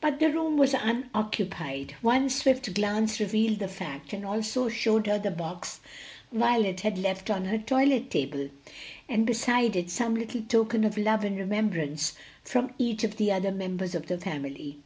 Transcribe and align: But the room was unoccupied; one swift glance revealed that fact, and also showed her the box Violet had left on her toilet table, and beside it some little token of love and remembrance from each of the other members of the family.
But 0.00 0.18
the 0.18 0.30
room 0.30 0.56
was 0.56 0.72
unoccupied; 0.72 1.94
one 2.00 2.30
swift 2.30 2.72
glance 2.72 3.20
revealed 3.20 3.58
that 3.58 3.70
fact, 3.72 4.14
and 4.14 4.24
also 4.24 4.70
showed 4.70 5.06
her 5.06 5.18
the 5.18 5.30
box 5.30 5.80
Violet 6.32 6.80
had 6.80 6.96
left 6.96 7.28
on 7.28 7.44
her 7.44 7.58
toilet 7.58 8.10
table, 8.10 8.48
and 9.10 9.26
beside 9.26 9.76
it 9.76 9.90
some 9.90 10.14
little 10.14 10.40
token 10.40 10.84
of 10.84 10.96
love 10.96 11.22
and 11.22 11.36
remembrance 11.36 12.14
from 12.42 12.72
each 12.78 13.04
of 13.04 13.18
the 13.18 13.30
other 13.30 13.52
members 13.52 13.94
of 13.94 14.06
the 14.06 14.16
family. 14.16 14.78